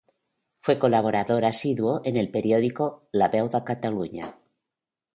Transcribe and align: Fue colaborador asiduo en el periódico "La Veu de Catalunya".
Fue 0.63 0.79
colaborador 0.79 1.45
asiduo 1.45 2.01
en 2.05 2.17
el 2.17 2.31
periódico 2.31 3.07
"La 3.11 3.27
Veu 3.29 3.47
de 3.53 3.63
Catalunya". 3.69 4.35